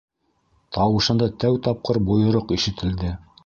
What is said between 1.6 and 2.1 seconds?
тапҡыр